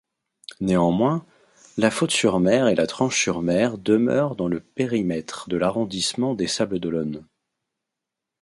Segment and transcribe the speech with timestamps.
[0.61, 1.27] Néanmoins,
[1.77, 7.23] La Faute-sur-Mer et La Tranche-sur-Mer demeurent dans le périmètre de l’arrondissement des Sables-d’Olonne.